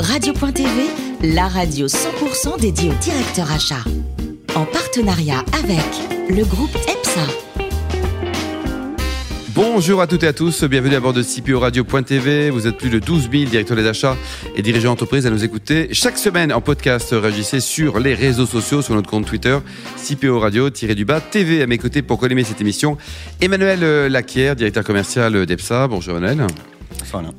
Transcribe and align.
Radio.tv, 0.00 0.70
la 1.34 1.46
radio 1.46 1.88
100% 1.88 2.58
dédiée 2.58 2.88
au 2.88 2.94
directeur 2.94 3.52
achat. 3.52 3.84
En 4.54 4.64
partenariat 4.64 5.44
avec 5.52 5.84
le 6.30 6.42
groupe 6.44 6.74
EPSA. 6.74 7.20
Bonjour 9.48 10.00
à 10.00 10.06
toutes 10.06 10.22
et 10.22 10.28
à 10.28 10.32
tous, 10.32 10.64
bienvenue 10.64 10.94
à 10.94 11.00
bord 11.00 11.12
de 11.12 11.22
CPO 11.22 11.60
Radio.tv. 11.60 12.48
Vous 12.48 12.66
êtes 12.66 12.78
plus 12.78 12.88
de 12.88 12.98
12 12.98 13.28
000 13.30 13.44
directeurs 13.50 13.76
des 13.76 13.86
achats 13.86 14.16
et 14.56 14.62
dirigeants 14.62 14.92
d'entreprise 14.92 15.26
à 15.26 15.30
nous 15.30 15.44
écouter 15.44 15.88
chaque 15.92 16.16
semaine 16.16 16.50
en 16.50 16.62
podcast. 16.62 17.10
Réagissez 17.12 17.60
sur 17.60 17.98
les 17.98 18.14
réseaux 18.14 18.46
sociaux, 18.46 18.80
sur 18.80 18.94
notre 18.94 19.10
compte 19.10 19.26
Twitter, 19.26 19.58
CPO 19.96 20.38
Radio-du-bas 20.40 21.20
TV. 21.20 21.60
À 21.60 21.66
mes 21.66 21.76
côtés 21.76 22.00
pour 22.00 22.18
collimer 22.18 22.44
cette 22.44 22.62
émission, 22.62 22.96
Emmanuel 23.42 24.10
Laquière, 24.10 24.56
directeur 24.56 24.82
commercial 24.82 25.44
d'EPSA. 25.44 25.88
Bonjour 25.88 26.16
Emmanuel. 26.16 26.46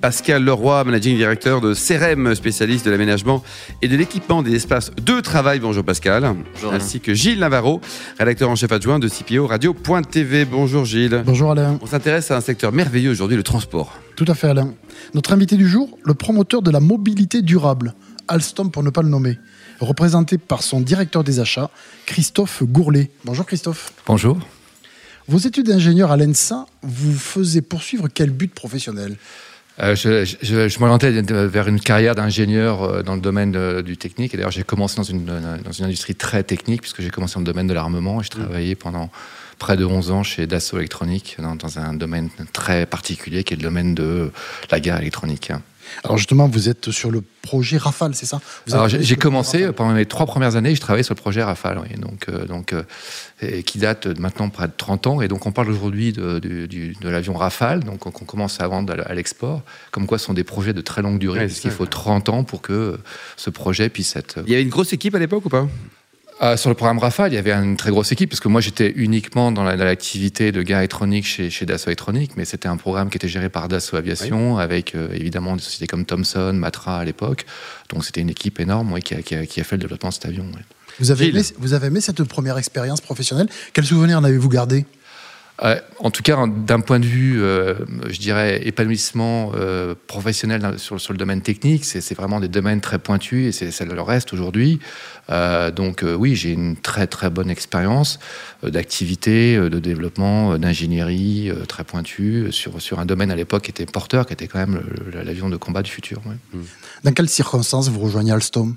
Pascal 0.01 0.43
Leroy, 0.43 0.83
managing 0.83 1.15
directeur 1.15 1.61
de 1.61 1.73
CRM, 1.73 2.33
spécialiste 2.33 2.85
de 2.85 2.91
l'aménagement 2.91 3.43
et 3.81 3.87
de 3.87 3.95
l'équipement 3.95 4.41
des 4.41 4.55
espaces 4.55 4.91
de 4.91 5.19
travail. 5.21 5.59
Bonjour 5.59 5.83
Pascal. 5.83 6.35
Bonjour 6.53 6.73
ainsi 6.73 6.99
que 6.99 7.13
Gilles 7.13 7.39
Navarro, 7.39 7.81
rédacteur 8.17 8.49
en 8.49 8.55
chef 8.55 8.71
adjoint 8.71 8.99
de 8.99 9.07
CPO 9.07 9.47
Radio.tv. 9.47 10.45
Bonjour 10.45 10.85
Gilles. 10.85 11.23
Bonjour 11.25 11.51
Alain. 11.51 11.77
On 11.81 11.85
s'intéresse 11.85 12.31
à 12.31 12.37
un 12.37 12.41
secteur 12.41 12.71
merveilleux 12.71 13.11
aujourd'hui, 13.11 13.37
le 13.37 13.43
transport. 13.43 13.93
Tout 14.15 14.25
à 14.27 14.33
fait 14.33 14.47
Alain. 14.47 14.73
Notre 15.13 15.33
invité 15.33 15.55
du 15.55 15.67
jour, 15.67 15.97
le 16.03 16.13
promoteur 16.13 16.61
de 16.61 16.71
la 16.71 16.79
mobilité 16.79 17.41
durable, 17.41 17.93
Alstom 18.27 18.71
pour 18.71 18.83
ne 18.83 18.89
pas 18.89 19.01
le 19.01 19.09
nommer, 19.09 19.37
représenté 19.79 20.37
par 20.37 20.63
son 20.63 20.81
directeur 20.81 21.23
des 21.23 21.39
achats, 21.39 21.69
Christophe 22.05 22.63
Gourlet. 22.63 23.11
Bonjour 23.23 23.45
Christophe. 23.45 23.93
Bonjour. 24.05 24.37
Vos 25.27 25.37
études 25.37 25.67
d'ingénieur 25.67 26.11
à 26.11 26.17
l'ENSA 26.17 26.65
vous 26.81 27.13
faisaient 27.13 27.61
poursuivre 27.61 28.07
quel 28.11 28.31
but 28.31 28.51
professionnel? 28.51 29.15
Euh, 29.81 29.95
je, 29.95 30.25
je, 30.25 30.67
je 30.67 30.79
m'orientais 30.79 31.11
vers 31.21 31.67
une 31.67 31.79
carrière 31.79 32.15
d'ingénieur 32.15 32.83
euh, 32.83 33.03
dans 33.03 33.15
le 33.15 33.21
domaine 33.21 33.51
de, 33.51 33.81
du 33.81 33.97
technique. 33.97 34.33
Et 34.33 34.37
d'ailleurs, 34.37 34.51
j'ai 34.51 34.63
commencé 34.63 34.97
dans 34.97 35.03
une, 35.03 35.25
dans 35.25 35.71
une 35.71 35.85
industrie 35.85 36.15
très 36.15 36.43
technique, 36.43 36.81
puisque 36.81 37.01
j'ai 37.01 37.09
commencé 37.09 37.35
dans 37.35 37.41
le 37.41 37.45
domaine 37.45 37.67
de 37.67 37.73
l'armement. 37.73 38.19
Et 38.19 38.23
je 38.23 38.29
travaillais 38.29 38.75
pendant 38.75 39.09
près 39.57 39.77
de 39.77 39.85
11 39.85 40.11
ans 40.11 40.23
chez 40.23 40.47
Dassault 40.47 40.79
Électronique, 40.79 41.37
dans, 41.39 41.55
dans, 41.55 41.79
un 41.79 41.93
domaine 41.93 42.29
très 42.53 42.85
particulier 42.85 43.43
qui 43.43 43.53
est 43.53 43.57
le 43.57 43.63
domaine 43.63 43.93
de 43.95 44.31
la 44.71 44.79
guerre 44.79 44.99
électronique. 44.99 45.51
Alors 46.03 46.17
justement, 46.17 46.47
vous 46.47 46.69
êtes 46.69 46.91
sur 46.91 47.11
le 47.11 47.23
projet 47.41 47.77
Rafale, 47.77 48.15
c'est 48.15 48.25
ça 48.25 48.39
Alors 48.71 48.87
j'ai 48.87 49.15
commencé 49.15 49.71
pendant 49.71 49.93
mes 49.93 50.05
trois 50.05 50.25
premières 50.25 50.55
années, 50.55 50.75
je 50.75 50.81
travaillais 50.81 51.03
sur 51.03 51.15
le 51.15 51.19
projet 51.19 51.41
Rafale, 51.43 51.79
oui, 51.79 51.99
donc, 51.99 52.27
euh, 52.29 52.45
donc 52.45 52.73
euh, 52.73 53.61
qui 53.61 53.79
date 53.79 54.07
maintenant 54.19 54.49
près 54.49 54.67
de 54.67 54.73
30 54.75 55.07
ans, 55.07 55.21
et 55.21 55.27
donc 55.27 55.45
on 55.45 55.51
parle 55.51 55.69
aujourd'hui 55.69 56.13
de, 56.13 56.39
de, 56.39 56.65
de 56.67 57.09
l'avion 57.09 57.33
Rafale, 57.33 57.83
donc 57.83 58.05
on 58.05 58.11
commence 58.11 58.59
à 58.59 58.67
vendre 58.67 58.95
à 59.05 59.13
l'export, 59.13 59.63
comme 59.91 60.05
quoi 60.05 60.17
ce 60.17 60.25
sont 60.25 60.33
des 60.33 60.43
projets 60.43 60.73
de 60.73 60.81
très 60.81 61.01
longue 61.01 61.19
durée, 61.19 61.39
ouais, 61.39 61.47
parce 61.47 61.59
qu'il 61.59 61.71
faut 61.71 61.85
30 61.85 62.29
ans 62.29 62.43
pour 62.43 62.61
que 62.61 62.97
ce 63.37 63.49
projet 63.49 63.89
puisse 63.89 64.15
être. 64.15 64.39
Il 64.45 64.51
y 64.51 64.55
avait 64.55 64.63
une 64.63 64.69
grosse 64.69 64.93
équipe 64.93 65.15
à 65.15 65.19
l'époque 65.19 65.45
ou 65.45 65.49
pas? 65.49 65.67
Euh, 66.41 66.57
sur 66.57 66.69
le 66.69 66.75
programme 66.75 66.99
Rafale, 66.99 67.31
il 67.31 67.35
y 67.35 67.37
avait 67.37 67.51
une 67.51 67.77
très 67.77 67.91
grosse 67.91 68.11
équipe, 68.11 68.29
parce 68.29 68.39
que 68.39 68.47
moi 68.47 68.61
j'étais 68.61 68.91
uniquement 68.95 69.51
dans 69.51 69.63
l'activité 69.63 70.45
la, 70.45 70.51
de 70.51 70.61
guerre 70.63 70.79
électronique 70.79 71.25
chez, 71.25 71.49
chez 71.49 71.65
Dassault 71.65 71.87
Électronique, 71.89 72.31
mais 72.37 72.45
c'était 72.45 72.67
un 72.67 72.77
programme 72.77 73.09
qui 73.09 73.17
était 73.17 73.27
géré 73.27 73.49
par 73.49 73.67
Dassault 73.67 73.97
Aviation, 73.97 74.55
oui. 74.55 74.61
avec 74.61 74.95
euh, 74.95 75.09
évidemment 75.13 75.55
des 75.55 75.61
sociétés 75.61 75.87
comme 75.87 76.05
Thomson, 76.05 76.53
Matra 76.53 76.99
à 76.99 77.05
l'époque. 77.05 77.45
Donc 77.89 78.05
c'était 78.05 78.21
une 78.21 78.29
équipe 78.29 78.59
énorme 78.59 78.91
ouais, 78.91 79.01
qui, 79.01 79.15
a, 79.15 79.21
qui, 79.21 79.35
a, 79.35 79.45
qui, 79.45 79.59
a, 79.59 79.63
fait 79.63 79.75
le 79.75 79.81
développement 79.81 80.09
de 80.09 80.13
cet 80.13 80.25
avion. 80.25 80.45
Ouais. 80.45 80.61
Vous, 80.99 81.11
avez 81.11 81.27
aimé, 81.27 81.41
vous 81.57 81.73
avez 81.73 81.87
aimé 81.87 82.01
cette 82.01 82.23
première 82.23 82.57
expérience 82.57 83.01
professionnelle? 83.01 83.47
Quels 83.73 83.85
souvenirs 83.85 84.19
en 84.19 84.23
avez-vous 84.23 84.49
gardé? 84.49 84.85
euh, 84.85 84.98
en 85.99 86.11
tout 86.11 86.23
cas, 86.23 86.45
d'un 86.47 86.79
point 86.79 86.99
de 86.99 87.05
vue, 87.05 87.41
euh, 87.41 87.75
je 88.07 88.19
dirais, 88.19 88.61
épanouissement 88.65 89.51
euh, 89.55 89.93
professionnel 90.07 90.75
sur, 90.77 90.95
le 90.95 91.17
domaine 91.17 91.41
technique, 91.41 91.83
c'est 91.85 92.15
vraiment 92.15 92.39
des 92.39 92.47
domaines 92.47 92.81
très 92.81 92.99
pointus 92.99 93.61
et 93.61 93.71
ça 93.71 93.85
le 93.85 94.01
reste 94.01 94.31
aujourd'hui. 94.33 94.79
Euh, 95.29 95.69
donc 95.71 96.03
oui, 96.03 96.35
j'ai 96.35 96.51
une 96.51 96.75
très 96.77 97.07
très 97.07 97.29
bonne 97.29 97.49
expérience 97.49 98.19
d'activité, 98.63 99.57
de 99.57 99.79
développement, 99.79 100.57
d'ingénierie 100.57 101.51
très 101.67 101.83
pointue 101.83 102.47
sur, 102.51 102.81
sur 102.81 102.99
un 102.99 103.05
domaine 103.05 103.31
à 103.31 103.35
l'époque 103.35 103.63
qui 103.63 103.71
était 103.71 103.85
porteur, 103.85 104.25
qui 104.25 104.33
était 104.33 104.47
quand 104.47 104.59
même 104.59 104.81
l'avion 105.13 105.49
de 105.49 105.57
combat 105.57 105.83
du 105.83 105.91
futur. 105.91 106.21
Dans 107.03 107.11
quelles 107.11 107.29
circonstances 107.29 107.89
vous 107.89 107.99
rejoignez 107.99 108.31
Alstom? 108.31 108.75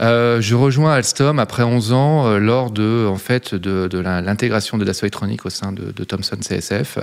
Euh, 0.00 0.40
je 0.40 0.54
rejoins 0.54 0.92
Alstom 0.92 1.38
après 1.38 1.62
11 1.62 1.92
ans 1.92 2.26
euh, 2.26 2.38
lors 2.38 2.70
de, 2.70 3.06
en 3.08 3.16
fait, 3.16 3.54
de, 3.54 3.88
de 3.88 3.98
l'intégration 3.98 4.78
de 4.78 4.84
Dassault 4.84 5.04
Électronique 5.06 5.44
au 5.44 5.50
sein 5.50 5.72
de, 5.72 5.92
de 5.92 6.04
Thomson 6.04 6.36
CSF. 6.36 6.98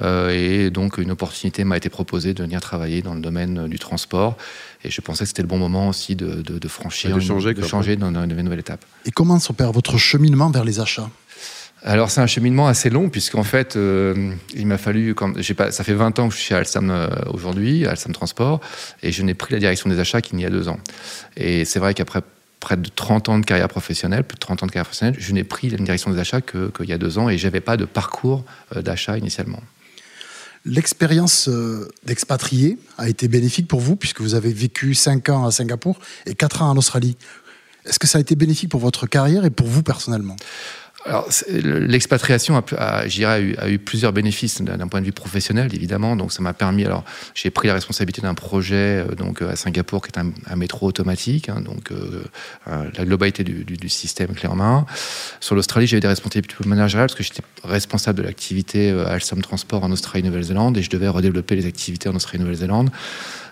Euh, 0.00 0.30
et 0.30 0.70
donc 0.70 0.98
une 0.98 1.10
opportunité 1.10 1.64
m'a 1.64 1.76
été 1.76 1.88
proposée 1.88 2.32
de 2.32 2.42
venir 2.42 2.60
travailler 2.60 3.02
dans 3.02 3.14
le 3.14 3.20
domaine 3.20 3.66
du 3.68 3.78
transport. 3.78 4.36
Et 4.84 4.90
je 4.90 5.00
pensais 5.00 5.24
que 5.24 5.28
c'était 5.28 5.42
le 5.42 5.48
bon 5.48 5.58
moment 5.58 5.88
aussi 5.88 6.14
de, 6.14 6.42
de 6.42 6.68
franchir, 6.68 7.16
de 7.16 7.20
changer, 7.20 7.54
de 7.54 7.64
changer 7.64 7.96
dans 7.96 8.12
une 8.12 8.42
nouvelle 8.42 8.60
étape. 8.60 8.84
Et 9.06 9.10
comment 9.10 9.38
s'opère 9.40 9.72
votre 9.72 9.98
cheminement 9.98 10.50
vers 10.50 10.64
les 10.64 10.78
achats? 10.78 11.10
Alors 11.84 12.10
c'est 12.10 12.20
un 12.20 12.26
cheminement 12.26 12.66
assez 12.66 12.90
long 12.90 13.08
puisqu'en 13.08 13.44
fait 13.44 13.76
euh, 13.76 14.32
il 14.54 14.66
m'a 14.66 14.78
fallu 14.78 15.14
quand 15.14 15.32
pas 15.56 15.70
ça 15.70 15.84
fait 15.84 15.94
20 15.94 16.18
ans 16.18 16.28
que 16.28 16.34
je 16.34 16.38
suis 16.38 16.48
chez 16.48 16.54
Alstom 16.54 16.90
euh, 16.90 17.08
aujourd'hui 17.32 17.86
Alstom 17.86 18.12
Transport 18.12 18.60
et 19.02 19.12
je 19.12 19.22
n'ai 19.22 19.34
pris 19.34 19.54
la 19.54 19.60
direction 19.60 19.88
des 19.88 19.98
achats 20.00 20.20
qu'il 20.20 20.36
n'y 20.36 20.44
a 20.44 20.50
deux 20.50 20.68
ans 20.68 20.80
et 21.36 21.64
c'est 21.64 21.78
vrai 21.78 21.94
qu'après 21.94 22.22
près 22.60 22.76
de 22.76 22.88
30 22.88 23.28
ans 23.28 23.38
de 23.38 23.46
carrière 23.46 23.68
professionnelle, 23.68 24.24
plus 24.24 24.34
de 24.34 24.40
30 24.40 24.64
ans 24.64 24.66
de 24.66 24.72
carrière 24.72 24.86
professionnelle, 24.86 25.14
je 25.16 25.32
n'ai 25.32 25.44
pris 25.44 25.70
la 25.70 25.76
direction 25.76 26.10
des 26.10 26.18
achats 26.18 26.40
qu'il 26.40 26.88
y 26.88 26.92
a 26.92 26.98
deux 26.98 27.16
ans 27.16 27.28
et 27.28 27.38
j'avais 27.38 27.60
pas 27.60 27.76
de 27.76 27.84
parcours 27.84 28.44
euh, 28.74 28.82
d'achat 28.82 29.16
initialement. 29.16 29.62
L'expérience 30.64 31.48
d'expatrié 32.04 32.76
a 32.98 33.08
été 33.08 33.28
bénéfique 33.28 33.68
pour 33.68 33.78
vous 33.78 33.94
puisque 33.94 34.20
vous 34.20 34.34
avez 34.34 34.52
vécu 34.52 34.92
5 34.92 35.28
ans 35.28 35.46
à 35.46 35.52
Singapour 35.52 36.00
et 36.26 36.34
4 36.34 36.62
ans 36.62 36.70
en 36.70 36.76
Australie. 36.76 37.16
Est-ce 37.84 38.00
que 38.00 38.08
ça 38.08 38.18
a 38.18 38.20
été 38.20 38.34
bénéfique 38.34 38.70
pour 38.70 38.80
votre 38.80 39.06
carrière 39.06 39.44
et 39.44 39.50
pour 39.50 39.68
vous 39.68 39.84
personnellement? 39.84 40.36
Alors, 41.04 41.28
l'expatriation 41.52 42.56
a, 42.56 42.62
a, 42.76 43.68
eu, 43.68 43.78
plusieurs 43.78 44.12
bénéfices 44.12 44.60
d'un 44.60 44.88
point 44.88 45.00
de 45.00 45.06
vue 45.06 45.12
professionnel, 45.12 45.72
évidemment. 45.72 46.16
Donc, 46.16 46.32
ça 46.32 46.42
m'a 46.42 46.52
permis. 46.52 46.84
Alors, 46.84 47.04
j'ai 47.34 47.50
pris 47.50 47.68
la 47.68 47.74
responsabilité 47.74 48.20
d'un 48.20 48.34
projet 48.34 49.04
euh, 49.06 49.14
donc 49.14 49.40
à 49.42 49.54
Singapour 49.54 50.02
qui 50.02 50.10
est 50.10 50.18
un, 50.18 50.56
métro 50.56 50.86
automatique, 50.86 51.48
hein, 51.48 51.60
donc 51.60 51.92
euh, 51.92 52.24
la 52.66 53.04
globalité 53.04 53.44
du, 53.44 53.88
système 53.88 54.34
clé 54.34 54.48
en 54.48 54.56
main. 54.56 54.86
Sur 55.40 55.54
l'Australie, 55.54 55.86
j'ai 55.86 55.96
eu 55.96 56.00
des 56.00 56.08
responsabilités 56.08 56.54
plus 56.54 56.68
managériales 56.68 57.06
parce 57.08 57.16
que 57.16 57.22
j'étais 57.22 57.42
responsable 57.64 58.18
de 58.18 58.24
l'activité 58.24 58.90
euh, 58.90 59.06
Alstom 59.06 59.40
Transport 59.40 59.84
en 59.84 59.92
Australie-Nouvelle-Zélande 59.92 60.76
et 60.76 60.82
je 60.82 60.90
devais 60.90 61.08
redévelopper 61.08 61.54
les 61.54 61.66
activités 61.66 62.08
en 62.08 62.16
Australie-Nouvelle-Zélande. 62.16 62.90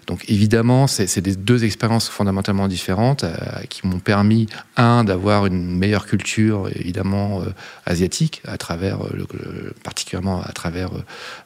Donc 0.07 0.25
évidemment, 0.29 0.87
c'est 0.87 1.21
des 1.21 1.35
deux 1.35 1.65
expériences 1.65 2.09
fondamentalement 2.09 2.69
différentes 2.69 3.25
euh, 3.25 3.35
qui 3.69 3.87
m'ont 3.87 3.99
permis, 3.99 4.47
un, 4.77 5.03
d'avoir 5.03 5.47
une 5.47 5.77
meilleure 5.77 6.07
culture, 6.07 6.69
évidemment, 6.77 7.41
euh, 7.41 7.47
asiatique, 7.87 8.41
à 8.47 8.57
travers, 8.57 9.05
euh, 9.05 9.11
le, 9.13 9.27
le, 9.33 9.75
particulièrement 9.83 10.43
à 10.43 10.53
travers, 10.53 10.91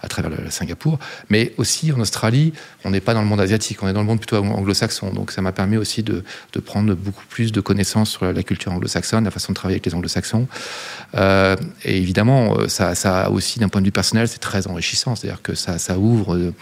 à 0.03 0.09
travers 0.09 0.31
le, 0.31 0.51
Singapour, 0.51 0.99
mais 1.31 1.55
aussi 1.57 1.91
en 1.93 2.01
Australie, 2.01 2.53
on 2.85 2.91
n'est 2.91 3.01
pas 3.01 3.15
dans 3.15 3.23
le 3.23 3.29
monde 3.29 3.41
asiatique, 3.41 3.83
on 3.83 3.89
est 3.89 3.93
dans 3.95 4.01
le 4.01 4.07
monde 4.07 4.19
plutôt 4.19 4.37
anglo-saxon. 4.37 5.13
Donc 5.13 5.31
ça 5.33 5.41
m'a 5.41 5.53
permis 5.53 5.79
aussi 5.79 6.03
de, 6.03 6.23
de, 6.53 6.61
prendre 6.61 6.95
beaucoup 6.95 7.25
plus 7.29 7.53
de 7.53 7.61
connaissances 7.61 8.11
sur 8.11 8.31
la 8.31 8.43
culture 8.43 8.73
anglo-saxonne, 8.73 9.25
la 9.25 9.31
façon 9.31 9.53
de 9.53 9.55
travailler 9.55 9.77
avec 9.77 9.87
les 9.87 9.95
anglo-saxons. 9.95 10.49
Et 11.15 11.97
évidemment, 11.97 12.69
ça, 12.69 12.95
ça 12.95 13.31
aussi, 13.31 13.59
d'un 13.59 13.69
point 13.69 13.81
de 13.81 13.87
vue 13.87 13.93
personnel, 13.93 14.29
c'est 14.29 14.39
très 14.39 14.67
enrichissant. 14.67 15.17
C'est-à-dire 15.17 15.43
que 15.43 15.55
ça, 15.55 15.79
ça 15.79 15.99
ouvre, 15.99 16.53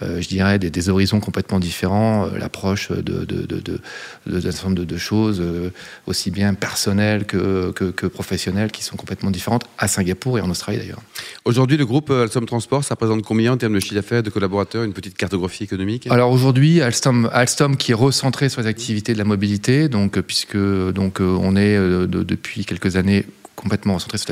je 0.00 0.28
dirais, 0.28 0.58
des, 0.58 0.70
des, 0.70 0.88
horizons 0.88 1.20
complètement 1.20 1.43
différents, 1.60 2.26
euh, 2.26 2.38
l'approche 2.38 2.90
de, 2.90 3.00
de, 3.02 3.24
de, 3.24 3.60
de, 3.60 3.80
d'un 4.26 4.40
certain 4.40 4.68
nombre 4.70 4.84
de, 4.84 4.96
choses, 4.96 5.40
euh, 5.40 5.70
aussi 6.06 6.30
bien 6.30 6.54
personnelles 6.54 7.24
que, 7.24 7.72
que, 7.72 7.84
que, 7.84 8.06
professionnelles, 8.06 8.70
qui 8.70 8.82
sont 8.82 8.96
complètement 8.96 9.30
différentes 9.30 9.64
à 9.78 9.88
Singapour 9.88 10.38
et 10.38 10.40
en 10.40 10.50
Australie 10.50 10.78
d'ailleurs. 10.78 11.02
Aujourd'hui, 11.44 11.76
le 11.76 11.86
groupe 11.86 12.10
Alstom 12.10 12.46
Transport, 12.46 12.84
ça 12.84 12.94
représente 12.94 13.22
combien 13.22 13.52
en 13.52 13.56
termes 13.56 13.74
de 13.74 13.80
chiffre 13.80 13.94
d'affaires, 13.94 14.22
de 14.22 14.30
collaborateurs, 14.30 14.84
une 14.84 14.92
petite 14.92 15.16
cartographie 15.16 15.64
économique? 15.64 16.06
Alors 16.10 16.30
aujourd'hui, 16.30 16.80
Alstom, 16.80 17.28
Alstom 17.32 17.76
qui 17.76 17.92
est 17.92 17.94
recentré 17.94 18.48
sur 18.48 18.60
les 18.60 18.66
activités 18.66 19.12
de 19.12 19.18
la 19.18 19.24
mobilité, 19.24 19.88
donc 19.88 20.20
puisque 20.20 20.56
donc 20.56 21.20
on 21.20 21.56
est 21.56 21.76
depuis 22.06 22.64
quelques 22.64 22.96
années 22.96 23.26
complètement 23.56 23.94
recentré 23.94 24.18
sur 24.18 24.28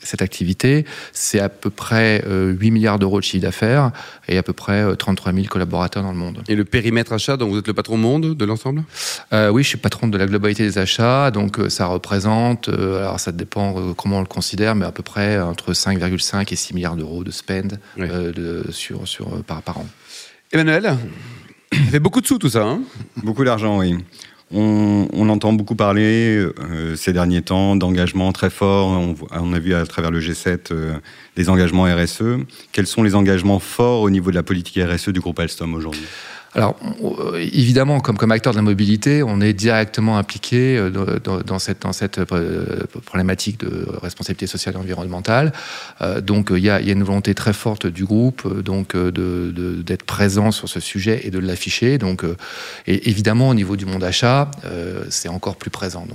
cette 0.00 0.22
activité. 0.22 0.84
C'est 1.12 1.40
à 1.40 1.48
peu 1.48 1.70
près 1.70 2.24
8 2.26 2.70
milliards 2.70 2.98
d'euros 2.98 3.18
de 3.20 3.24
chiffre 3.24 3.42
d'affaires 3.42 3.90
et 4.28 4.38
à 4.38 4.42
peu 4.42 4.52
près 4.52 4.96
33 4.96 5.32
000 5.32 5.46
collaborateurs 5.46 6.02
dans 6.02 6.12
le 6.12 6.18
monde. 6.18 6.42
Et 6.48 6.54
le 6.54 6.64
périmètre 6.64 7.12
achat, 7.12 7.36
donc 7.36 7.50
vous 7.50 7.58
êtes 7.58 7.66
le 7.68 7.74
patron 7.74 7.96
monde 7.96 8.34
de 8.36 8.44
l'ensemble? 8.44 8.84
Euh, 9.32 9.50
Oui, 9.50 9.62
je 9.62 9.68
suis 9.68 9.78
patron 9.78 10.08
de 10.08 10.18
la 10.18 10.26
globalité 10.26 10.64
des 10.64 10.78
achats, 10.78 11.30
donc 11.30 11.58
ça 11.68 11.86
représente, 11.86 12.68
euh, 12.68 13.00
alors 13.00 13.20
ça 13.20 13.32
dépend 13.32 13.92
comment 13.94 14.18
on 14.18 14.20
le 14.20 14.26
considère, 14.26 14.74
mais 14.74 14.84
à 14.86 14.92
peu 14.92 15.02
près 15.02 15.40
entre 15.40 15.72
5,5 15.72 16.52
et 16.52 16.56
6 16.56 16.74
milliards 16.74 16.96
d'euros 16.96 17.24
de 17.24 17.30
spend 17.30 17.78
oui. 17.96 18.06
euh, 18.10 18.32
de, 18.32 18.70
sur, 18.72 19.06
sur, 19.06 19.42
par, 19.44 19.62
par 19.62 19.78
an. 19.78 19.86
Emmanuel, 20.52 20.96
ça 21.72 21.78
fait 21.90 22.00
beaucoup 22.00 22.20
de 22.20 22.26
sous 22.26 22.38
tout 22.38 22.48
ça. 22.48 22.62
Hein? 22.64 22.80
Beaucoup 23.22 23.44
d'argent, 23.44 23.78
oui. 23.78 23.96
On, 24.50 25.28
entend 25.28 25.52
beaucoup 25.52 25.74
parler 25.74 26.38
euh, 26.38 26.96
ces 26.96 27.12
derniers 27.12 27.42
temps 27.42 27.76
d'engagements 27.76 28.32
très 28.32 28.48
forts. 28.48 28.88
On, 28.88 29.14
on, 29.30 29.52
a 29.52 29.58
vu 29.58 29.74
à 29.74 29.84
travers 29.84 30.10
le 30.10 30.20
G7 30.20 30.72
euh, 30.72 30.94
des 31.36 31.50
engagements 31.50 31.84
RSE. 31.84 32.22
Quels 32.72 32.86
sont 32.86 33.02
les 33.02 33.14
engagements 33.14 33.58
forts 33.58 34.00
au 34.00 34.10
niveau 34.10 34.30
de 34.30 34.36
la 34.36 34.42
politique 34.42 34.78
RSE 34.82 35.10
du 35.10 35.20
groupe 35.20 35.38
Alstom 35.38 35.74
aujourd'hui? 35.74 36.06
Alors, 36.58 36.74
évidemment, 37.36 38.00
comme, 38.00 38.32
acteur 38.32 38.52
de 38.52 38.58
la 38.58 38.62
mobilité, 38.62 39.22
on 39.22 39.40
est 39.40 39.52
directement 39.52 40.18
impliqué 40.18 40.90
dans, 41.22 41.38
dans 41.40 41.58
cette, 41.60 41.86
cette 41.92 42.24
problématique 43.04 43.60
de 43.60 43.86
responsabilité 44.02 44.48
sociale 44.48 44.74
et 44.74 44.78
environnementale. 44.78 45.52
donc, 46.20 46.48
il 46.50 46.58
y, 46.58 46.68
a, 46.68 46.80
une 46.80 47.04
volonté 47.04 47.32
très 47.36 47.52
forte 47.52 47.86
du 47.86 48.04
groupe 48.04 48.60
donc 48.60 48.96
d'être 48.96 50.02
présent 50.02 50.50
sur 50.50 50.68
ce 50.68 50.80
sujet 50.80 51.20
et 51.22 51.30
de 51.30 51.38
l'afficher. 51.38 51.96
Donc, 51.96 52.24
et 52.88 53.08
évidemment, 53.08 53.50
au 53.50 53.54
niveau 53.54 53.76
du 53.76 53.86
monde 53.86 54.02
achat, 54.02 54.50
c'est 55.10 55.28
encore 55.28 55.54
plus 55.54 55.70
présent. 55.70 56.08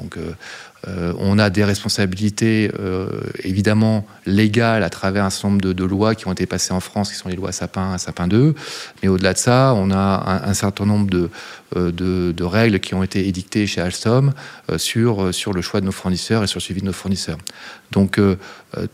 Euh, 0.87 1.13
on 1.17 1.39
a 1.39 1.49
des 1.49 1.63
responsabilités 1.63 2.71
euh, 2.79 3.07
évidemment 3.43 4.05
légales 4.25 4.83
à 4.83 4.89
travers 4.89 5.23
un 5.23 5.29
certain 5.29 5.49
nombre 5.49 5.73
de, 5.73 5.83
lois 5.83 6.13
qui 6.15 6.27
ont 6.27 6.31
été 6.33 6.45
passées 6.45 6.73
en 6.73 6.79
France, 6.79 7.11
qui 7.11 7.15
sont 7.15 7.29
les 7.29 7.35
lois 7.35 7.51
Sapin 7.51 7.93
1, 7.93 7.97
Sapin 7.97 8.27
2. 8.27 8.53
Mais 9.01 9.09
au-delà 9.09 9.33
de 9.33 9.37
ça, 9.37 9.73
on 9.75 9.91
a 9.91 10.41
un, 10.45 10.53
certain 10.53 10.85
nombre 10.85 11.29
euh, 11.75 11.91
de, 11.91 12.43
règles 12.43 12.79
qui 12.79 12.93
ont 12.93 13.03
été 13.03 13.27
édictées 13.27 13.65
chez 13.67 13.81
Alstom 13.81 14.33
sur, 14.77 15.33
sur 15.33 15.53
le 15.53 15.61
choix 15.61 15.79
de 15.79 15.85
nos 15.85 15.91
fournisseurs 15.91 16.43
et 16.43 16.47
sur 16.47 16.57
le 16.57 16.63
suivi 16.63 16.81
de 16.81 16.85
nos 16.85 16.93
fournisseurs. 16.93 17.37
Donc 17.91 18.19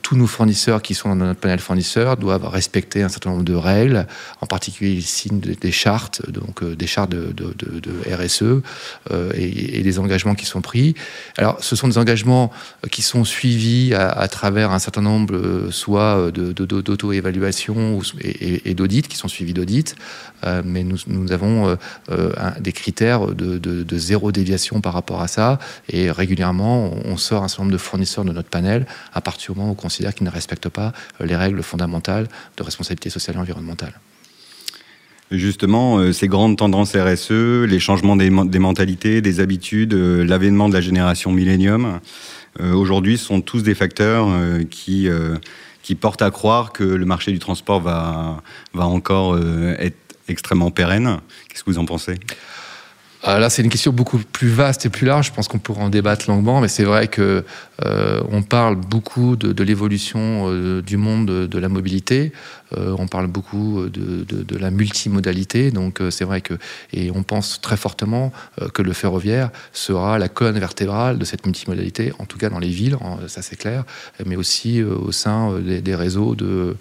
tous 0.01 0.15
nos 0.15 0.27
fournisseurs 0.27 0.81
qui 0.81 0.93
sont 0.93 1.09
dans 1.09 1.25
notre 1.25 1.39
panel 1.39 1.59
fournisseur 1.59 2.17
doivent 2.17 2.47
respecter 2.47 3.03
un 3.03 3.09
certain 3.09 3.31
nombre 3.31 3.43
de 3.43 3.53
règles, 3.53 4.07
en 4.41 4.45
particulier 4.45 4.91
ils 4.91 5.03
signent 5.03 5.39
des, 5.39 5.71
chartes, 5.71 6.29
donc 6.29 6.63
des 6.63 6.87
chartes 6.87 7.09
de, 7.11 7.53
RSE 8.11 8.61
et, 9.35 9.79
et, 9.79 9.83
des 9.83 9.99
engagements 9.99 10.35
qui 10.35 10.45
sont 10.45 10.61
pris. 10.61 10.95
Alors 11.37 11.57
ce 11.63 11.75
sont 11.75 11.87
des 11.87 11.97
engagements 11.97 12.51
qui 12.91 13.01
sont 13.01 13.23
suivis 13.23 13.93
à, 13.93 14.27
travers 14.27 14.71
un 14.71 14.79
certain 14.79 15.01
nombre, 15.01 15.35
euh, 15.35 15.71
soit 15.71 16.17
euh, 16.17 16.31
d'auto-évaluation 16.31 17.99
et, 18.21 18.73
d'audits, 18.73 19.03
qui 19.03 19.17
sont 19.17 19.27
suivis 19.27 19.53
d'audits, 19.53 19.95
euh, 20.45 20.61
mais 20.65 20.83
nous, 20.83 21.31
avons 21.31 21.77
des 22.59 22.71
critères 22.71 23.27
de, 23.27 23.97
zéro 23.97 24.31
déviation 24.31 24.81
par 24.81 24.93
rapport 24.93 25.21
à 25.21 25.27
ça, 25.27 25.59
et 25.89 26.11
régulièrement, 26.11 26.91
on 27.05 27.17
sort 27.17 27.43
un 27.43 27.47
certain 27.47 27.63
nombre 27.63 27.73
de 27.73 27.77
fournisseurs 27.77 28.25
de 28.25 28.31
notre 28.31 28.49
panel 28.49 28.85
à 29.13 29.21
partir 29.21 29.53
du 29.53 29.59
moment 29.59 29.68
on 29.69 29.75
considère 29.75 30.13
qu'ils 30.13 30.25
ne 30.25 30.31
respectent 30.31 30.69
pas 30.69 30.93
les 31.19 31.35
règles 31.35 31.63
fondamentales 31.63 32.27
de 32.57 32.63
responsabilité 32.63 33.09
sociale 33.09 33.37
et 33.37 33.39
environnementale. 33.39 33.99
Justement, 35.31 35.99
euh, 35.99 36.11
ces 36.11 36.27
grandes 36.27 36.57
tendances 36.57 36.95
RSE, 36.95 37.65
les 37.67 37.79
changements 37.79 38.15
des, 38.15 38.29
mentalités, 38.31 39.21
des 39.21 39.39
habitudes, 39.39 39.93
euh, 39.93 40.23
l'avènement 40.23 40.69
de 40.69 40.73
la 40.73 40.81
génération 40.81 41.31
millénium, 41.31 41.99
euh, 42.59 42.73
aujourd'hui 42.73 43.19
sont 43.19 43.41
tous 43.41 43.61
des 43.61 43.75
facteurs 43.75 44.27
qui, 44.71 45.07
qui 45.83 45.95
portent 45.95 46.23
à 46.23 46.31
croire 46.31 46.73
que 46.73 46.83
le 46.83 47.05
marché 47.05 47.31
du 47.31 47.37
transport 47.37 47.79
va, 47.79 48.41
va 48.73 48.87
encore 48.87 49.37
être 49.77 49.97
extrêmement 50.27 50.71
pérenne. 50.71 51.19
Qu'est-ce 51.47 51.63
que 51.63 51.69
vous 51.69 51.77
en 51.77 51.85
pensez? 51.85 52.15
Là, 53.23 53.49
c'est 53.49 53.61
une 53.61 53.69
question 53.69 53.91
beaucoup 53.91 54.17
plus 54.17 54.47
vaste 54.47 54.85
et 54.85 54.89
plus 54.89 55.05
large. 55.05 55.27
Je 55.27 55.33
pense 55.33 55.47
qu'on 55.47 55.59
pourra 55.59 55.83
en 55.83 55.89
débattre 55.89 56.29
longuement, 56.29 56.61
mais 56.61 56.67
c'est 56.67 56.83
vrai 56.83 57.07
que 57.07 57.43
euh, 57.85 58.21
on 58.31 58.41
parle 58.43 58.75
beaucoup 58.75 59.35
de, 59.35 59.63
l'évolution 59.63 60.45
euh, 60.47 60.81
du 60.81 60.97
monde 60.97 61.27
de, 61.27 61.59
la 61.59 61.69
mobilité. 61.69 62.31
Euh, 62.77 62.95
on 62.97 63.07
parle 63.07 63.27
beaucoup 63.27 63.85
de, 63.89 64.57
la 64.57 64.71
multimodalité. 64.71 65.71
Donc, 65.71 66.01
c'est 66.09 66.25
vrai 66.25 66.41
que 66.41 66.53
et 66.93 67.11
on 67.11 67.23
pense 67.23 67.61
très 67.61 67.77
fortement 67.77 68.31
que 68.73 68.81
le 68.81 68.93
ferroviaire 68.93 69.51
sera 69.73 70.17
la 70.17 70.29
colonne 70.29 70.59
vertébrale 70.59 71.17
de 71.17 71.25
cette 71.25 71.45
multimodalité, 71.45 72.13
en 72.19 72.25
tout 72.25 72.37
cas 72.37 72.49
dans 72.49 72.59
les 72.59 72.69
villes, 72.69 72.97
ça 73.27 73.41
c'est 73.41 73.55
clair, 73.55 73.83
mais 74.25 74.35
aussi 74.35 74.83
au 74.83 75.11
sein 75.11 75.59
des 75.59 75.95
réseaux 75.95 76.35
de 76.35 76.75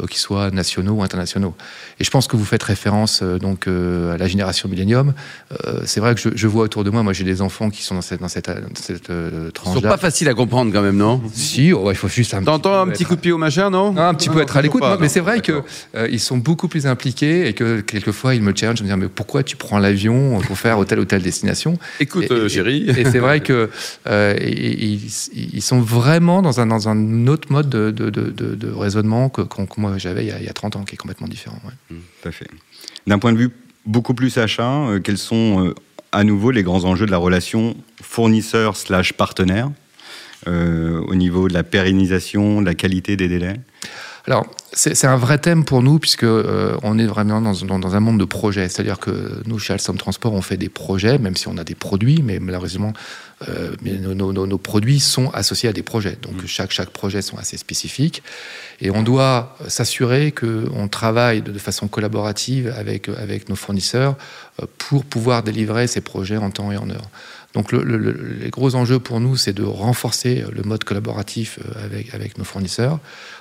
euh, 0.00 0.06
qui 0.06 0.18
soient 0.18 0.50
nationaux 0.50 0.94
ou 0.94 1.02
internationaux. 1.02 1.54
Et 1.98 2.04
je 2.04 2.10
pense 2.10 2.28
que 2.28 2.36
vous 2.36 2.44
faites 2.44 2.62
référence 2.62 3.20
euh, 3.22 3.38
donc 3.38 3.66
euh, 3.66 4.14
à 4.14 4.16
la 4.16 4.28
génération 4.28 4.68
millénium. 4.68 5.12
c'est 5.84 6.00
vrai 6.00 6.14
que 6.14 6.20
je, 6.34 6.46
vois 6.46 6.64
autour 6.64 6.84
de 6.84 6.90
moi, 6.90 7.02
moi 7.02 7.12
j'ai 7.12 7.24
des 7.24 7.42
enfants 7.42 7.70
qui 7.70 7.82
sont 7.82 7.94
dans 7.94 8.02
cette, 8.02 8.20
dans 8.20 8.28
cette, 8.28 8.50
cette 8.74 9.04
tranche. 9.52 9.76
Ils 9.76 9.82
sont 9.82 9.88
pas 9.88 9.96
faciles 9.96 10.28
à 10.28 10.34
comprendre 10.34 10.72
quand 10.72 10.82
même, 10.82 10.96
non? 10.96 11.20
Si, 11.32 11.72
oh, 11.72 11.90
il 11.90 11.96
faut 11.96 12.08
juste 12.08 12.34
un. 12.34 12.42
T'entends 12.42 12.80
un 12.80 12.88
petit 12.88 13.04
coup 13.04 13.16
de 13.16 13.20
pied 13.20 13.32
au 13.32 13.38
machin, 13.38 13.70
non? 13.70 13.96
Un 13.96 14.14
petit 14.14 14.28
peu 14.28 14.40
être 14.40 14.56
à 14.56 14.62
l'écoute, 14.62 14.82
mais 15.00 15.08
c'est 15.08 15.20
vrai 15.20 15.40
que 15.40 15.62
ils 16.10 16.20
sont 16.20 16.38
beaucoup 16.38 16.68
plus 16.68 16.86
impliqués 16.86 17.48
et 17.48 17.52
que 17.52 17.80
quelquefois 17.80 18.34
ils 18.34 18.42
me 18.42 18.52
challenge, 18.54 18.80
me 18.82 18.86
disent 18.86 18.96
mais 18.96 19.08
pourquoi 19.08 19.42
tu 19.42 19.56
prends 19.56 19.78
l'avion 19.78 20.40
pour 20.40 20.58
faire 20.58 20.84
telle 20.86 21.00
ou 21.00 21.04
telle 21.04 21.22
destination? 21.22 21.78
Écoute, 22.00 22.48
chérie. 22.48 22.88
Et, 22.88 23.04
c'est 23.04 23.18
vrai 23.18 23.40
que 23.40 23.68
ils, 24.06 25.62
sont 25.62 25.80
vraiment 25.80 26.42
dans 26.42 26.60
un 26.60 26.66
dans 26.66 26.88
un 26.88 27.26
autre 27.26 27.50
mode 27.50 27.68
de, 27.68 27.90
de, 27.90 28.10
de, 28.10 28.72
raisonnement 28.72 29.28
que, 29.28 29.42
que 29.42 29.80
moi 29.80 29.87
j'avais 29.96 30.26
il, 30.26 30.44
y 30.44 30.48
a 30.48 30.52
30 30.52 30.76
ans, 30.76 30.84
qui 30.84 30.94
est 30.94 30.98
complètement 30.98 31.28
différent. 31.28 31.60
Mmh. 31.90 31.96
D'un 33.06 33.18
point 33.18 33.32
de 33.32 33.38
vue 33.38 33.50
beaucoup 33.86 34.14
plus 34.14 34.38
achat, 34.38 34.70
euh, 34.70 35.00
quels 35.00 35.18
sont 35.18 35.66
euh, 35.66 35.74
à 36.12 36.24
nouveau 36.24 36.50
les 36.50 36.62
grands 36.62 36.84
enjeux 36.84 37.06
de 37.06 37.10
la 37.10 37.18
relation 37.18 37.76
fournisseur 38.02 38.76
slash 38.76 39.14
partenaire 39.14 39.70
euh, 40.46 41.00
au 41.06 41.14
niveau 41.14 41.48
de 41.48 41.54
la 41.54 41.64
pérennisation, 41.64 42.60
de 42.60 42.66
la 42.66 42.74
qualité 42.74 43.16
des 43.16 43.28
délais? 43.28 43.60
Alors, 44.26 44.46
c'est 44.72 45.06
un 45.06 45.16
vrai 45.16 45.38
thème 45.38 45.64
pour 45.64 45.82
nous, 45.82 45.98
puisque 45.98 46.26
on 46.82 46.98
est 46.98 47.06
vraiment 47.06 47.40
dans, 47.40 47.78
dans, 47.78 47.94
un 47.94 48.00
monde 48.00 48.20
de 48.20 48.24
projets. 48.24 48.68
C'est-à-dire 48.68 48.98
que 48.98 49.40
nous, 49.46 49.58
chez 49.58 49.72
Alstom 49.72 49.96
Transport, 49.96 50.34
on 50.34 50.42
fait 50.42 50.58
des 50.58 50.68
projets, 50.68 51.18
même 51.18 51.36
si 51.36 51.48
on 51.48 51.56
a 51.56 51.64
des 51.64 51.74
produits, 51.74 52.20
mais 52.22 52.38
malheureusement, 52.38 52.92
euh, 53.48 53.70
nos, 53.84 54.58
produits 54.58 54.98
sont 54.98 55.30
associés 55.30 55.68
à 55.68 55.72
des 55.72 55.82
projets. 55.82 56.18
Donc, 56.22 56.42
mm. 56.42 56.46
chaque, 56.46 56.72
chaque 56.72 56.90
projet 56.90 57.22
sont 57.22 57.36
assez 57.38 57.56
spécifiques. 57.56 58.22
Et 58.80 58.90
on 58.90 59.02
doit 59.02 59.56
s'assurer 59.68 60.32
qu'on 60.32 60.88
travaille 60.88 61.42
de, 61.42 61.58
façon 61.58 61.88
collaborative 61.88 62.72
avec, 62.76 63.08
avec 63.08 63.48
nos 63.48 63.56
fournisseurs 63.56 64.16
euh, 64.60 64.66
pour 64.78 65.04
pouvoir 65.04 65.42
délivrer 65.42 65.86
ces 65.86 66.00
projets 66.00 66.36
en 66.36 66.50
temps 66.50 66.72
et 66.72 66.76
en 66.76 66.90
heure. 66.90 67.08
Donc 67.54 67.72
les 67.72 68.50
gros 68.50 68.74
enjeux 68.74 68.98
pour 68.98 69.20
nous, 69.20 69.36
c'est 69.36 69.54
de 69.54 69.62
renforcer 69.62 70.44
le 70.52 70.62
mode 70.62 70.84
collaboratif 70.84 71.58
euh, 71.58 71.84
avec, 71.84 72.14
avec 72.14 72.36
nos 72.36 72.44
fournisseurs, 72.44 73.00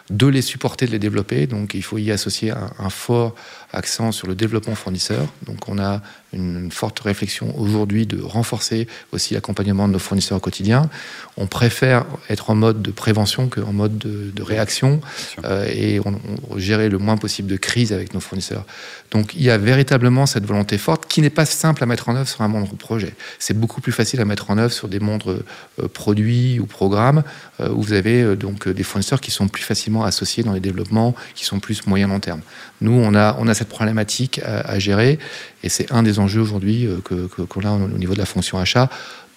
de 0.09 0.27
les 0.27 0.42
supporter, 0.42 0.86
de 0.86 0.92
les 0.92 1.00
développer. 1.00 1.48
Donc 1.48 1.74
il 1.74 1.83
faut 1.83 1.98
y 1.98 2.12
associer 2.12 2.51
un, 2.51 2.89
fort 2.89 3.36
accent 3.74 4.13
sur 4.13 4.27
le 4.27 4.36
développement 4.36 4.75
fournisseur. 4.75 5.27
Donc 5.45 5.68
on 5.68 5.77
a 5.77 6.01
une, 6.31 6.71
forte 6.71 7.00
réflexion 7.00 7.57
aujourd'hui 7.59 8.06
de 8.06 8.21
renforcer 8.21 8.88
aussi 9.12 9.33
l'accompagnement 9.33 9.88
de 9.88 9.94
nos 9.94 10.00
fournisseurs 10.00 10.38
au 10.38 10.42
quotidien. 10.42 10.89
On 11.36 11.48
préfère 11.48 12.06
être 12.30 12.50
en 12.50 12.56
mode 12.56 12.81
de 12.81 12.92
prévention 12.92 13.50
qu'en 13.50 13.74
mode 13.74 13.98
de, 13.98 14.42
réaction 14.42 15.01
euh, 15.44 15.68
et 15.69 16.00
on, 16.00 16.19
gérer 16.57 16.88
le 16.88 16.98
moins 16.98 17.18
possible 17.18 17.50
de 17.50 17.57
crise 17.57 17.92
avec 17.92 18.13
nos 18.13 18.21
fournisseurs. 18.21 18.65
Donc 19.12 19.33
il 19.36 19.44
y 19.44 19.50
a 19.50 19.57
véritablement 19.57 20.25
cette 20.25 20.45
volonté 20.45 20.77
forte 20.77 21.06
qui 21.07 21.21
n'est 21.21 21.30
pas 21.30 21.45
simple 21.45 21.83
à 21.83 21.86
mettre 21.86 22.07
en 22.07 22.15
œuvre 22.15 22.30
sur 22.30 22.41
un 22.41 22.48
monde 22.48 22.70
projet. 22.77 23.13
C'est 23.39 23.58
beaucoup 23.58 23.82
plus 23.82 23.91
facile 23.98 24.22
à 24.22 24.25
mettre 24.25 24.51
en 24.51 24.58
œuvre 24.58 24.72
sur 24.72 24.88
des 24.88 25.00
montres 25.00 25.32
euh, 25.32 25.88
produits 25.88 26.60
ou 26.60 26.66
programmes 26.66 27.24
euh, 27.60 27.70
où 27.70 27.82
vous 27.82 27.94
avez 27.94 28.22
euh, 28.22 28.36
donc 28.36 28.70
des 28.70 28.84
fournisseurs 28.84 29.20
qui 29.20 29.32
sont 29.32 29.48
plus 29.48 29.63
facilement 29.63 30.04
associés 30.04 30.44
dans 30.44 30.54
les 30.54 30.60
développements, 30.60 31.16
qui 31.34 31.46
sont 31.46 31.60
plus 31.60 31.86
moyen 31.88 32.08
long 32.08 32.20
terme. 32.20 32.42
Nous, 32.80 32.94
on 32.94 33.16
a, 33.16 33.36
on 33.39 33.48
a 33.48 33.54
cette 33.56 33.70
problématique 33.70 34.39
à, 34.46 34.77
gérer 34.77 35.18
et 35.63 35.70
c'est 35.70 35.92
un 35.92 36.04
des 36.04 36.20
enjeux 36.20 36.42
aujourd'hui 36.42 36.88
qu'on 37.04 37.27
que, 37.27 37.68
a 37.68 37.72
au 37.72 37.98
niveau 37.98 38.13
de 38.13 38.20
la 38.20 38.25
fonction 38.25 38.60
achat 38.60 38.89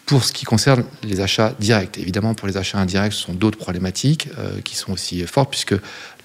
pour 0.05 0.25
ce 0.25 0.33
qui 0.33 0.45
concerne 0.45 0.85
les 1.03 1.21
achats 1.21 1.55
directs. 1.59 1.97
Évidemment, 1.97 2.35
pour 2.35 2.47
les 2.47 2.59
achats 2.59 2.79
indirects, 2.79 3.15
ce 3.15 3.23
sont 3.23 3.33
d'autres 3.33 3.57
problématiques 3.57 4.29
qui 4.65 4.77
sont 4.77 4.93
aussi 4.93 5.25
fortes, 5.27 5.51
puisque 5.51 5.75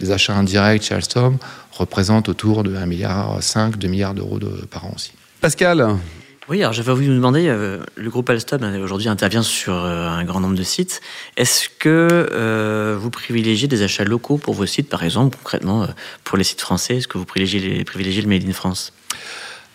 les 0.02 0.12
achats 0.12 0.36
indirects 0.36 0.84
chez 0.84 0.96
Alstom 0.96 1.38
représentent 1.72 2.28
autour 2.28 2.64
de 2.64 2.76
1,5 2.76 2.86
milliard, 2.88 3.40
2 3.78 3.88
milliards 3.88 4.14
d'euros 4.14 4.40
par 4.70 4.86
an 4.86 4.94
aussi. 4.96 5.12
Pascal 5.40 5.98
oui, 6.48 6.62
alors 6.62 6.74
j'avais 6.74 6.92
voulu 6.92 7.08
vous 7.08 7.14
demander, 7.14 7.48
euh, 7.48 7.80
le 7.96 8.10
groupe 8.12 8.30
Alstom 8.30 8.62
euh, 8.62 8.84
aujourd'hui 8.84 9.10
intervient 9.10 9.42
sur 9.42 9.74
euh, 9.74 10.08
un 10.08 10.24
grand 10.26 10.40
nombre 10.40 10.56
de 10.56 10.64
sites. 10.64 11.02
Est-ce 11.38 11.70
que 11.80 12.96
vous 13.00 13.10
privilégiez 13.10 13.68
des 13.68 13.82
achats 13.82 14.04
locaux 14.04 14.38
pour 14.38 14.54
vos 14.54 14.68
sites, 14.68 14.88
par 14.88 15.04
exemple, 15.04 15.38
concrètement 15.42 15.88
pour 16.24 16.38
les 16.38 16.44
sites 16.44 16.62
français? 16.62 16.98
Est-ce 16.98 17.08
que 17.08 17.18
vous 17.18 17.26
privilégiez, 17.26 17.84
le 18.22 18.28
Made 18.28 18.48
in 18.48 18.54
France? 18.54 18.94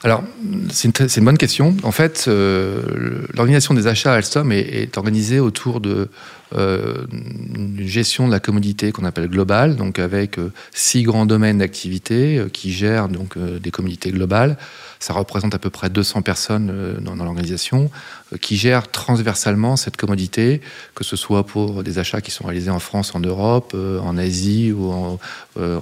Alors, 0.02 0.22
c'est 0.70 1.16
une, 1.16 1.24
bonne 1.24 1.36
question. 1.36 1.76
En 1.82 1.92
fait, 1.92 2.26
l'organisation 2.26 3.74
des 3.74 3.86
achats 3.86 4.14
Alstom 4.14 4.52
est, 4.52 4.60
est 4.60 4.96
organisée 4.96 5.40
autour 5.40 5.80
de 5.80 6.08
une 6.52 7.76
gestion 7.80 8.26
de 8.26 8.32
la 8.32 8.40
commodité 8.40 8.92
qu'on 8.92 9.04
appelle 9.04 9.28
globale, 9.28 9.76
donc 9.76 9.98
avec 9.98 10.38
six 10.72 11.02
grands 11.02 11.26
domaines 11.26 11.58
d'activité 11.58 12.44
qui 12.52 12.72
gèrent 12.72 13.08
donc 13.08 13.38
des 13.38 13.70
commodités 13.70 14.10
globales. 14.10 14.56
Ça 15.00 15.14
représente 15.14 15.54
à 15.54 15.58
peu 15.58 15.70
près 15.70 15.88
200 15.88 16.20
personnes 16.20 16.70
euh, 16.70 17.00
dans, 17.00 17.14
l'organisation 17.24 17.90
euh, 18.34 18.36
qui 18.36 18.56
gèrent 18.56 18.90
transversalement 18.90 19.76
cette 19.76 19.96
commodité, 19.96 20.60
que 20.94 21.04
ce 21.04 21.16
soit 21.16 21.46
pour 21.46 21.82
des 21.82 21.98
achats 21.98 22.20
qui 22.20 22.30
sont 22.30 22.44
réalisés 22.44 22.70
en 22.70 22.80
France, 22.80 23.14
en 23.14 23.20
Europe, 23.20 23.72
euh, 23.74 23.98
en 24.00 24.18
Asie 24.18 24.72
ou 24.72 24.92
en, 24.92 25.18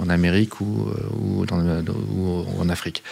Amérique 0.09 0.61
ou, 0.61 0.89
en 1.51 2.69
Afrique. 2.69 3.03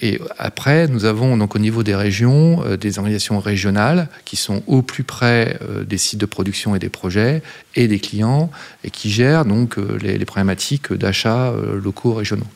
et 0.00 0.20
après, 0.38 0.88
nous 0.88 1.04
avons 1.04 1.36
donc 1.36 1.54
au 1.54 1.58
niveau 1.58 1.82
des 1.82 1.94
régions 1.94 2.62
des 2.76 2.98
organisations 2.98 3.40
régionales 3.40 4.08
qui 4.24 4.36
sont 4.36 4.62
au 4.66 4.82
plus 4.82 5.04
près 5.04 5.58
des 5.86 5.98
sites 5.98 6.20
de 6.20 6.26
production 6.30 6.74
et 6.74 6.78
des 6.78 6.88
projets 6.88 7.42
et 7.76 7.88
des 7.88 7.98
clients 7.98 8.50
et 8.84 8.90
qui 8.90 9.10
gèrent 9.10 9.44
donc 9.44 9.76
les, 9.76 10.18
les 10.18 10.24
problématiques 10.24 10.92
d'achats 10.92 11.52
locaux 11.82 12.14
régionaux. 12.14 12.46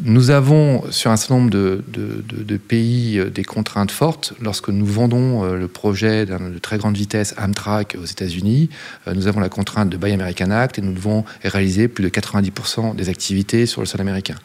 Nous 0.00 0.30
avons 0.30 0.90
sur 0.90 1.10
un 1.10 1.16
certain 1.16 1.36
nombre 1.36 1.50
de, 1.50 2.56
pays 2.56 3.18
euh, 3.18 3.30
des 3.30 3.44
contraintes 3.44 3.90
fortes. 3.90 4.32
Lorsque 4.40 4.68
nous 4.68 4.86
vendons 4.86 5.44
euh, 5.44 5.56
le 5.56 5.68
projet 5.68 6.24
de 6.24 6.58
très 6.58 6.78
grande 6.78 6.96
vitesse 6.96 7.34
Amtrak 7.38 7.96
aux 8.00 8.04
États-Unis, 8.04 8.70
euh, 9.06 9.14
nous 9.14 9.26
avons 9.26 9.40
la 9.40 9.48
contrainte 9.48 9.90
de 9.90 9.96
Buy 9.96 10.12
American 10.12 10.50
Act 10.50 10.78
et 10.78 10.82
nous 10.82 10.92
devons 10.92 11.24
réaliser 11.42 11.88
plus 11.88 12.04
de 12.04 12.08
90% 12.08 12.96
des 12.96 13.08
activités 13.08 13.66
sur 13.66 13.80
le 13.80 13.86
sol 13.86 14.00
américain. 14.00 14.36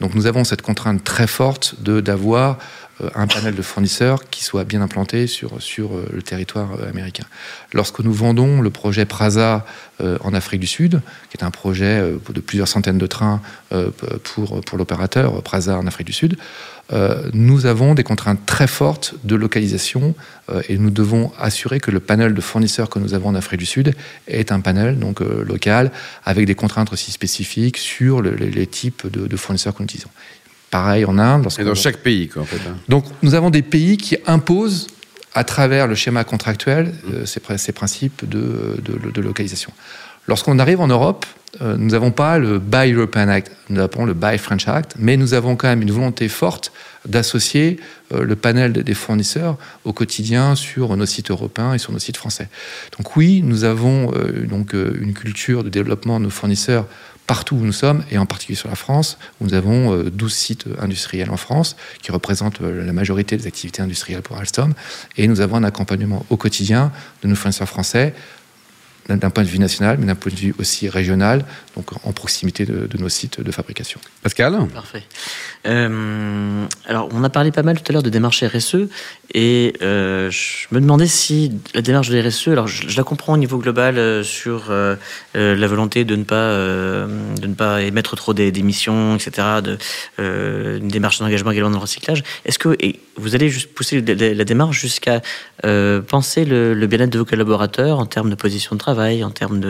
Donc 0.00 0.14
nous 0.14 0.26
avons 0.26 0.44
cette 0.44 0.62
contrainte 0.62 1.02
très 1.02 1.26
forte 1.26 1.82
d'avoir 1.82 2.58
euh, 2.58 2.58
un 3.14 3.26
panel 3.26 3.54
de 3.54 3.62
fournisseurs 3.62 4.28
qui 4.30 4.44
soit 4.44 4.64
bien 4.64 4.80
implanté 4.80 5.26
sur, 5.26 5.60
sur 5.62 5.94
euh, 5.94 6.08
le 6.12 6.22
territoire 6.22 6.70
euh, 6.80 6.88
américain. 6.88 7.24
Lorsque 7.72 8.00
nous 8.00 8.12
vendons 8.12 8.60
le 8.60 8.70
projet 8.70 9.04
Prasa 9.04 9.64
en 10.24 10.34
Afrique 10.34 10.60
du 10.60 10.66
Sud, 10.66 11.00
qui 11.30 11.36
est 11.36 11.44
un 11.44 11.52
projet 11.52 12.02
de 12.02 12.40
plusieurs 12.40 12.66
centaines 12.66 12.98
de 12.98 13.06
trains 13.06 13.40
pour, 14.24 14.60
pour 14.62 14.76
l'opérateur 14.76 15.40
Prasa 15.44 15.78
en 15.78 15.86
Afrique 15.86 16.08
du 16.08 16.12
Sud, 16.12 16.36
nous 17.32 17.66
avons 17.66 17.94
des 17.94 18.02
contraintes 18.02 18.44
très 18.44 18.66
fortes 18.66 19.14
de 19.22 19.36
localisation 19.36 20.16
et 20.68 20.76
nous 20.76 20.90
devons 20.90 21.30
assurer 21.38 21.78
que 21.78 21.92
le 21.92 22.00
panel 22.00 22.34
de 22.34 22.40
fournisseurs 22.40 22.90
que 22.90 22.98
nous 22.98 23.14
avons 23.14 23.28
en 23.28 23.36
Afrique 23.36 23.60
du 23.60 23.66
Sud 23.66 23.94
est 24.26 24.50
un 24.50 24.58
panel 24.58 24.98
donc 24.98 25.20
local 25.20 25.92
avec 26.24 26.46
des 26.46 26.56
contraintes 26.56 26.92
aussi 26.92 27.12
spécifiques 27.12 27.76
sur 27.76 28.22
les, 28.22 28.66
types 28.66 29.06
de, 29.06 29.28
de 29.28 29.36
fournisseurs 29.36 29.72
que 29.72 29.84
nous 29.84 29.84
utilisons. 29.84 30.10
Pareil 30.72 31.04
en 31.04 31.18
Inde. 31.18 31.46
Et 31.58 31.64
dans 31.64 31.74
chaque 31.74 31.98
pays, 31.98 32.28
quoi, 32.28 32.42
en 32.42 32.44
fait. 32.46 32.56
Hein. 32.66 32.78
Donc, 32.88 33.04
nous 33.22 33.34
avons 33.34 33.50
des 33.50 33.60
pays 33.60 33.98
qui 33.98 34.16
imposent, 34.26 34.86
à 35.34 35.44
travers 35.44 35.86
le 35.86 35.94
schéma 35.94 36.24
contractuel, 36.24 36.94
euh, 37.12 37.26
ces, 37.26 37.72
principes 37.72 38.26
de, 38.26 38.80
de, 38.82 39.20
localisation. 39.20 39.70
Lorsqu'on 40.28 40.58
arrive 40.58 40.80
en 40.80 40.86
Europe, 40.86 41.26
euh, 41.60 41.76
nous 41.76 41.90
n'avons 41.90 42.10
pas 42.10 42.38
le 42.38 42.58
Buy 42.58 42.92
European 42.92 43.28
Act, 43.28 43.52
nous 43.68 43.80
avons 43.80 44.06
le 44.06 44.14
Buy 44.14 44.38
French 44.38 44.66
Act, 44.66 44.94
mais 44.98 45.18
nous 45.18 45.34
avons 45.34 45.56
quand 45.56 45.68
même 45.68 45.82
une 45.82 45.90
volonté 45.90 46.28
forte 46.28 46.72
d'associer 47.06 47.78
euh, 48.14 48.24
le 48.24 48.34
panel 48.34 48.72
des 48.72 48.94
fournisseurs 48.94 49.58
au 49.84 49.92
quotidien 49.92 50.54
sur 50.54 50.96
nos 50.96 51.04
sites 51.04 51.30
européens 51.30 51.74
et 51.74 51.78
sur 51.78 51.92
nos 51.92 51.98
sites 51.98 52.16
français. 52.16 52.48
Donc 52.96 53.14
oui, 53.16 53.42
nous 53.44 53.64
avons 53.64 54.10
donc 54.48 54.72
une 54.72 55.12
culture 55.12 55.64
de 55.64 55.68
développement 55.68 56.18
de 56.18 56.24
nos 56.24 56.30
fournisseurs 56.30 56.86
partout 57.26 57.56
où 57.56 57.60
nous 57.64 57.72
sommes, 57.72 58.04
et 58.10 58.18
en 58.18 58.26
particulier 58.26 58.56
sur 58.56 58.68
la 58.68 58.74
France, 58.74 59.18
où 59.40 59.44
nous 59.44 59.54
avons 59.54 59.96
12 59.96 60.32
euh, 60.32 60.34
sites 60.34 60.64
industriels 60.80 61.30
en 61.30 61.36
France, 61.36 61.76
qui 62.02 62.10
représentent 62.10 62.60
euh, 62.60 62.84
la 62.84 62.92
majorité 62.92 63.36
des 63.36 63.46
activités 63.46 63.82
industrielles 63.82 64.22
pour 64.22 64.36
Alstom, 64.36 64.74
et 65.16 65.26
nous 65.28 65.40
avons 65.40 65.56
un 65.56 65.64
accompagnement 65.64 66.26
au 66.30 66.36
quotidien 66.36 66.92
de 67.22 67.28
nos 67.28 67.34
fournisseurs 67.34 67.68
français 67.68 68.14
d'un 69.08 69.30
point 69.30 69.42
de 69.42 69.48
vue 69.48 69.58
national, 69.58 69.96
mais 69.98 70.06
d'un 70.06 70.14
point 70.14 70.32
de 70.32 70.36
vue 70.36 70.54
aussi 70.58 70.88
régional, 70.88 71.44
donc 71.76 71.90
en 72.04 72.12
proximité 72.12 72.64
de, 72.64 72.88
nos 72.98 73.08
sites 73.08 73.40
de 73.40 73.50
fabrication. 73.50 74.00
Pascal 74.22 74.56
Parfait. 74.72 75.02
Euh, 75.66 76.64
alors, 76.86 77.08
on 77.12 77.24
a 77.24 77.30
parlé 77.30 77.50
pas 77.50 77.62
mal 77.62 77.80
tout 77.80 77.84
à 77.88 77.92
l'heure 77.92 78.02
de 78.02 78.10
démarche 78.10 78.42
RSE, 78.44 78.88
et 79.34 79.74
euh, 79.82 80.30
je 80.30 80.66
me 80.70 80.80
demandais 80.80 81.06
si 81.06 81.52
la 81.74 81.82
démarche 81.82 82.10
de 82.10 82.20
RSE, 82.20 82.48
alors 82.48 82.68
je, 82.68 82.96
la 82.96 83.02
comprends 83.02 83.34
au 83.34 83.38
niveau 83.38 83.58
global 83.58 83.98
euh, 83.98 84.22
sur 84.22 84.72
la 85.34 85.66
volonté 85.66 86.04
de 86.04 86.16
ne 86.16 86.24
pas 86.24 86.52
de 86.52 87.46
ne 87.46 87.54
pas 87.54 87.82
émettre 87.82 88.16
trop 88.16 88.34
d'émissions, 88.34 89.16
etc., 89.16 89.48
de, 89.62 89.78
une 90.78 90.88
démarche 90.88 91.18
d'engagement 91.18 91.50
également 91.50 91.70
dans 91.70 91.78
le 91.78 91.82
recyclage. 91.82 92.22
Est-ce 92.44 92.58
que 92.58 92.76
et 92.80 93.00
vous 93.16 93.34
allez 93.34 93.48
juste 93.48 93.74
pousser 93.74 94.00
la, 94.00 94.44
démarche 94.44 94.80
jusqu'à 94.80 95.20
penser 96.08 96.44
le, 96.44 96.74
le 96.74 96.86
bien-être 96.86 97.10
de 97.10 97.18
vos 97.18 97.24
collaborateurs 97.24 97.98
en 97.98 98.06
termes 98.06 98.30
de 98.30 98.34
position 98.34 98.76
de 98.76 98.78
travail 98.78 98.91
en 99.00 99.30
termes 99.30 99.60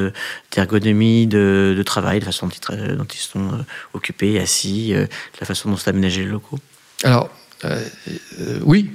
d'ergonomie 0.54 1.26
de, 1.26 1.74
de, 1.76 1.82
travail, 1.82 2.20
de 2.20 2.24
façon 2.24 2.46
dont 2.46 2.52
ils, 2.70 2.96
dont 2.96 3.04
ils 3.04 3.18
sont 3.18 3.40
euh, 3.40 3.62
occupés, 3.94 4.40
assis, 4.40 4.94
euh, 4.94 5.06
la 5.40 5.46
façon 5.46 5.70
dont 5.70 5.76
sont 5.76 5.88
aménagés 5.88 6.24
les 6.24 6.30
locaux. 6.30 6.58
Alors, 7.04 7.30
euh, 7.64 7.81
euh, 8.40 8.59
oui. 8.64 8.90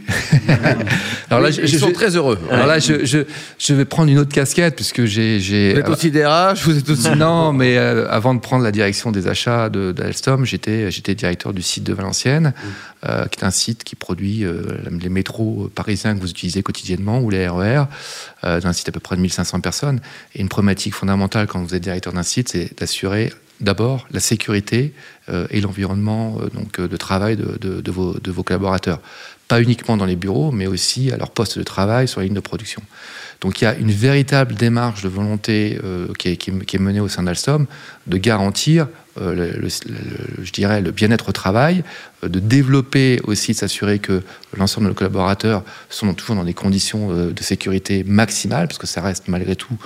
Alors 1.30 1.42
là, 1.42 1.52
je, 1.52 1.62
ils 1.62 1.80
sont 1.80 1.92
très 1.92 2.16
heureux. 2.16 2.38
Alors 2.52 2.68
là, 2.68 2.80
je, 2.80 3.74
vais 3.74 3.86
prendre 3.86 4.12
une 4.12 4.18
autre 4.18 4.34
casquette 4.34 4.76
puisque 4.76 5.06
j'ai. 5.06 5.40
Vous 5.74 5.80
êtes 5.80 5.90
aussi 5.90 6.12
DRH, 6.12 6.64
vous 6.64 6.78
êtes 6.78 6.90
aussi. 6.90 7.10
Non, 7.12 7.54
mais 7.54 7.78
euh, 7.78 8.10
avant 8.10 8.34
de 8.34 8.40
prendre 8.40 8.64
la 8.64 8.72
direction 8.72 9.12
des 9.12 9.28
achats 9.28 9.70
d'Alstom, 9.70 10.46
j'étais 10.46 10.92
j'étais 10.92 11.16
directeur 11.16 11.54
du 11.54 11.62
site 11.62 11.84
de 11.84 11.94
Valenciennes, 11.94 12.54
qui 13.04 13.40
est 13.40 13.46
un 13.46 13.52
site 13.52 13.84
qui 13.84 13.96
produit 13.96 14.44
les 14.92 15.10
métros 15.10 15.72
parisiens 15.74 16.16
que 16.16 16.20
vous 16.20 16.30
utilisez 16.30 16.62
quotidiennement 16.62 17.20
ou 17.20 17.30
les 17.30 17.48
RER, 17.48 17.84
e 18.44 18.60
d'un 18.60 18.74
site 18.74 18.90
à 18.90 18.92
peu 18.92 19.00
près 19.00 19.16
de 19.16 19.22
1500 19.22 19.62
personnes. 19.62 20.02
Et 20.36 20.42
une 20.42 20.50
problématique 20.50 20.94
fondamentale 20.94 21.48
quand 21.48 21.64
vous 21.64 21.74
êtes 21.74 21.84
directeur 21.84 22.12
d'un 22.12 22.24
site, 22.24 22.50
c'est 22.50 22.78
d'assurer 22.78 23.32
d'abord 23.62 24.08
la 24.12 24.20
sécurité 24.20 24.94
euh, 25.30 25.48
et 25.50 25.62
l'environnement 25.62 26.38
euh, 26.40 26.50
donc 26.50 26.80
euh, 26.80 26.88
de 26.88 26.98
travail 26.98 27.36
de, 27.36 27.92
vos, 27.92 28.14
de, 28.14 28.32
vos, 28.32 28.44
collaborateurs. 28.44 29.00
Pas 29.48 29.62
uniquement 29.62 29.98
dans 29.98 30.06
les 30.06 30.16
bureaux, 30.16 30.52
mais 30.52 30.68
aussi 30.68 31.12
à 31.12 31.18
leur 31.18 31.32
poste 31.32 31.58
de 31.58 31.64
travail 31.64 32.08
sur 32.08 32.20
la 32.20 32.26
ligne 32.26 32.36
de 32.36 32.40
production. 32.40 32.82
Donc 33.42 33.62
il 33.62 33.66
y 33.66 33.68
a 33.68 33.76
une 33.76 33.92
véritable 33.92 34.56
démarche 34.56 35.04
de 35.04 35.10
volonté 35.10 35.80
qui, 36.18 36.30
est, 36.30 36.80
menée 36.80 37.00
au 37.00 37.08
sein 37.08 37.24
d'Alstom 37.24 37.68
de 38.08 38.18
garantir, 38.18 38.88
le, 39.22 39.70
je 40.42 40.52
dirais, 40.52 40.82
le 40.82 40.92
bien-être 40.92 41.30
au 41.30 41.32
travail, 41.34 41.84
de 42.24 42.40
développer 42.40 43.22
aussi, 43.26 43.52
de 43.52 43.58
s'assurer 43.58 44.00
que 44.00 44.24
l'ensemble 44.58 44.88
de 44.88 44.90
nos 44.90 44.96
collaborateurs 44.96 45.64
sont 45.90 46.14
toujours 46.16 46.36
dans 46.36 46.44
des 46.44 46.56
conditions 46.56 47.14
de 47.14 47.44
sécurité 47.44 48.04
maximales, 48.04 48.68
parce 48.68 48.80
que 48.80 48.88
ça 48.88 49.02
reste 49.02 49.28
malgré 49.28 49.56
tout 49.56 49.78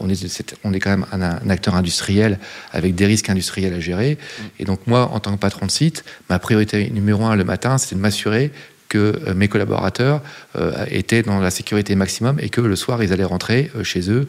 on, 0.00 0.08
est, 0.08 0.54
on 0.64 0.72
est 0.72 0.80
quand 0.80 0.90
même 0.90 1.06
un, 1.12 1.50
acteur 1.50 1.74
industriel 1.74 2.38
avec 2.72 2.94
des 2.94 3.06
risques 3.06 3.28
industriels 3.28 3.74
à 3.74 3.80
gérer. 3.80 4.18
Et 4.58 4.64
donc 4.64 4.86
moi, 4.86 5.10
en 5.12 5.20
tant 5.20 5.32
que 5.32 5.38
patron 5.38 5.66
de 5.66 5.70
site, 5.70 6.04
ma 6.28 6.38
priorité 6.38 6.90
numéro 6.90 7.24
un 7.24 7.36
le 7.36 7.44
matin, 7.44 7.78
c'était 7.78 7.96
de 7.96 8.00
m'assurer 8.00 8.52
que 8.88 9.20
euh, 9.26 9.34
mes 9.34 9.48
collaborateurs 9.48 10.22
euh, 10.54 10.84
étaient 10.90 11.22
dans 11.22 11.40
la 11.40 11.50
sécurité 11.50 11.96
maximum 11.96 12.38
et 12.40 12.50
que 12.50 12.60
le 12.60 12.76
soir, 12.76 13.02
ils 13.02 13.12
allaient 13.12 13.24
rentrer 13.24 13.70
chez 13.82 14.10
eux 14.10 14.28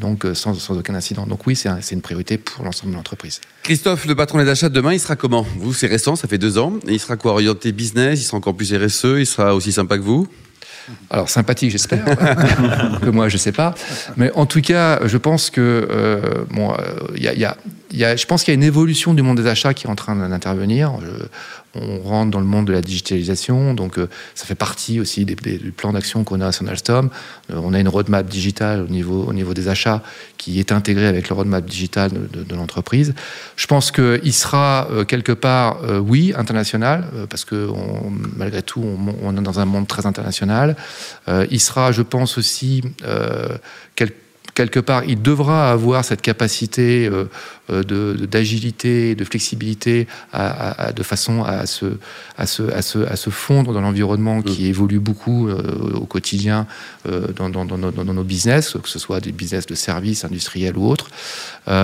donc 0.00 0.24
sans, 0.34 0.54
sans, 0.54 0.78
aucun 0.78 0.94
incident. 0.94 1.26
Donc 1.26 1.46
oui, 1.46 1.56
c'est 1.56 1.94
une 1.94 2.00
priorité 2.00 2.38
pour 2.38 2.64
l'ensemble 2.64 2.92
de 2.92 2.96
l'entreprise. 2.96 3.40
Christophe, 3.62 4.06
le 4.06 4.14
patron 4.14 4.38
des 4.38 4.48
achats 4.48 4.68
de 4.68 4.74
demain, 4.74 4.92
il 4.92 5.00
sera 5.00 5.16
comment? 5.16 5.44
Vous, 5.56 5.74
c'est 5.74 5.86
récent, 5.86 6.16
ça 6.16 6.28
fait 6.28 6.38
deux 6.38 6.58
ans. 6.58 6.74
Et 6.86 6.92
il 6.92 7.00
sera 7.00 7.16
quoi? 7.16 7.32
Orienté 7.32 7.72
business 7.72 8.20
Il 8.20 8.24
sera 8.24 8.36
encore 8.36 8.56
plus 8.56 8.72
RSE 8.72 9.18
Il 9.18 9.26
sera 9.26 9.54
aussi 9.54 9.72
sympa 9.72 9.98
que 9.98 10.02
vous? 10.02 10.28
alors 11.10 11.28
sympathique, 11.28 11.70
j'espère. 11.70 12.04
que 13.02 13.10
moi, 13.10 13.28
je 13.28 13.36
sais 13.36 13.52
pas. 13.52 13.74
Mais 14.16 14.30
en 14.34 14.46
tout 14.46 14.60
cas, 14.60 15.00
je 15.06 15.16
pense 15.16 15.50
que 15.50 15.88
je 17.90 18.26
pense 18.26 18.44
qu'il 18.44 18.52
y 18.52 18.54
a 18.54 18.54
une 18.54 18.62
évolution 18.62 19.14
du 19.14 19.22
monde 19.22 19.38
des 19.38 19.46
achats 19.46 19.74
qui 19.74 19.86
est 19.86 19.90
en 19.90 19.96
train 19.96 20.16
d'intervenir 20.16 20.92
on 21.74 22.00
rentre 22.00 22.30
dans 22.30 22.40
le 22.40 22.46
monde 22.46 22.66
de 22.66 22.72
la 22.72 22.82
digitalisation, 22.82 23.74
donc 23.74 23.98
euh, 23.98 24.08
ça 24.34 24.44
fait 24.44 24.54
partie 24.54 25.00
aussi 25.00 25.24
des, 25.24 25.34
du 25.34 25.72
plan 25.72 25.92
d'action 25.92 26.24
qu'on 26.24 26.40
a 26.40 26.46
à 26.46 26.52
Sonalstom. 26.52 27.10
Euh, 27.50 27.60
on 27.62 27.72
a 27.72 27.80
une 27.80 27.88
roadmap 27.88 28.26
digitale 28.26 28.82
au 28.82 28.88
niveau, 28.88 29.24
au 29.24 29.32
niveau 29.32 29.54
des 29.54 29.68
achats 29.68 30.02
qui 30.36 30.58
est 30.58 30.72
intégrée 30.72 31.06
avec 31.06 31.28
le 31.28 31.34
roadmap 31.34 31.64
digital 31.64 32.10
de, 32.10 32.54
l'entreprise. 32.54 33.14
Je 33.56 33.66
pense 33.66 33.90
qu'il 33.90 34.32
sera 34.32 34.88
euh, 34.90 35.04
quelque 35.04 35.32
part, 35.32 35.78
oui, 36.04 36.34
international, 36.36 37.04
parce 37.30 37.44
que 37.44 37.68
malgré 38.36 38.62
tout, 38.62 38.82
on, 38.82 39.14
on, 39.22 39.36
est 39.36 39.40
dans 39.40 39.60
un 39.60 39.64
monde 39.64 39.86
très 39.86 40.06
international. 40.06 40.76
il 41.50 41.60
sera, 41.60 41.92
je 41.92 42.02
pense 42.02 42.38
aussi, 42.38 42.82
quelque 43.94 44.21
quelque 44.54 44.80
part, 44.80 45.04
il 45.04 45.22
devra 45.22 45.70
avoir 45.70 46.04
cette 46.04 46.22
capacité 46.22 47.06
euh, 47.06 47.24
euh, 47.70 48.14
d'agilité, 48.26 49.14
de, 49.14 49.24
flexibilité, 49.24 50.06
de 50.34 51.02
façon 51.02 51.42
à 51.44 51.66
se, 51.66 51.86
à 52.36 52.46
se, 52.46 53.30
fondre 53.30 53.72
dans 53.72 53.80
l'environnement 53.80 54.42
qui 54.42 54.64
mm. 54.64 54.66
évolue 54.66 54.98
beaucoup 54.98 55.48
euh, 55.48 55.94
au 55.94 56.06
quotidien 56.06 56.66
dans, 57.36 57.48
nos 57.48 58.24
business, 58.24 58.76
que 58.82 58.88
ce 58.88 58.98
soit 58.98 59.20
des 59.20 59.32
business 59.32 59.66
de 59.66 59.74
services 59.74 60.24
industriels 60.24 60.76
ou 60.76 60.88
autres. 60.88 61.10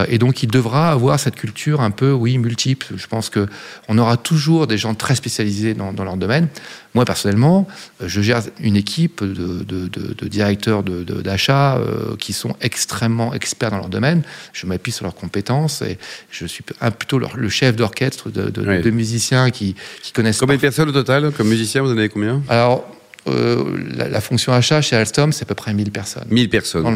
et 0.08 0.18
donc, 0.18 0.42
il 0.42 0.48
devra 0.50 0.90
avoir 0.90 1.18
cette 1.18 1.36
culture 1.36 1.80
un 1.80 1.90
peu, 1.90 2.12
oui, 2.12 2.38
multiple. 2.38 2.94
Je 2.96 3.06
pense 3.06 3.30
qu'on 3.30 3.98
aura 3.98 4.16
toujours 4.16 4.66
des 4.66 4.78
gens 4.78 4.94
très 4.94 5.14
spécialisés 5.14 5.74
dans, 5.74 5.92
leur 6.04 6.16
domaine. 6.16 6.48
Moi, 6.94 7.04
personnellement, 7.04 7.68
je 8.04 8.20
gère 8.20 8.42
une 8.60 8.76
équipe 8.76 9.22
de, 9.22 9.62
de 9.62 10.28
directeurs 10.28 10.82
d'achat 10.82 11.80
qui 12.18 12.32
sont 12.32 12.56
extrêmement 12.60 13.34
experts 13.34 13.70
dans 13.70 13.78
leur 13.78 13.88
domaine. 13.88 14.22
Je 14.52 14.66
m'appuie 14.66 14.92
sur 14.92 15.04
leurs 15.04 15.14
compétences 15.14 15.82
et 15.82 15.98
je 16.30 16.46
suis 16.46 16.64
plutôt 16.98 17.18
le 17.18 17.48
chef 17.48 17.76
d'orchestre 17.76 18.30
de, 18.30 18.90
musiciens 18.90 19.50
qui, 19.50 19.74
connaissent. 20.14 20.38
Combien 20.38 20.56
de 20.56 20.60
personnes 20.60 20.88
au 20.88 20.92
total 20.92 21.32
Comme 21.32 21.48
musicien, 21.48 21.82
vous 21.82 21.90
en 21.90 21.98
avez 21.98 22.08
combien? 22.08 22.42
Alors, 22.48 22.86
euh, 23.28 23.64
la, 23.94 24.20
fonction 24.20 24.52
achat 24.52 24.80
chez 24.80 24.96
Alstom, 24.96 25.32
c'est 25.32 25.42
à 25.42 25.46
peu 25.46 25.54
près 25.54 25.74
1000 25.74 25.90
personnes. 25.90 26.24
1000 26.30 26.48
personnes. 26.48 26.86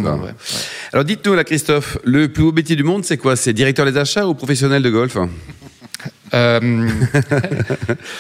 Alors 0.92 1.04
dites-nous 1.04 1.34
là, 1.34 1.44
Christophe, 1.44 1.98
le 2.04 2.28
plus 2.28 2.44
beau 2.44 2.52
métier 2.52 2.76
du 2.76 2.84
monde, 2.84 3.04
c'est 3.04 3.18
quoi? 3.18 3.36
C'est 3.36 3.52
directeur 3.52 3.86
des 3.86 3.96
achats 3.96 4.26
ou 4.26 4.34
professionnel 4.34 4.82
de 4.82 4.90
golf? 4.90 5.16
Euh, 6.34 6.60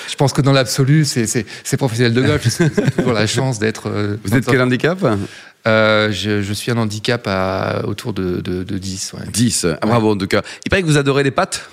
je 0.08 0.14
pense 0.16 0.32
que 0.32 0.42
dans 0.42 0.52
l'absolu, 0.52 1.04
c'est 1.04 1.76
professionnel 1.76 2.14
de 2.14 2.22
golf. 2.22 2.46
J'ai 2.58 2.90
toujours 2.90 3.12
la 3.12 3.26
chance 3.26 3.58
d'être. 3.58 3.88
Euh, 3.88 4.16
vous 4.24 4.34
êtes 4.34 4.46
quel 4.46 4.60
handicap? 4.60 4.98
Euh, 5.66 6.10
je, 6.10 6.52
suis 6.52 6.70
un 6.70 6.76
handicap 6.78 7.22
à 7.26 7.82
autour 7.86 8.12
de, 8.12 8.40
de, 8.40 8.62
10. 8.78 9.12
10, 9.32 9.66
ah, 9.80 9.86
bravo 9.86 10.10
en 10.12 10.16
tout 10.16 10.26
cas. 10.26 10.42
Il 10.66 10.70
paraît 10.70 10.82
que 10.82 10.86
vous 10.88 10.96
adorez 10.98 11.22
les 11.22 11.30
pâtes 11.30 11.68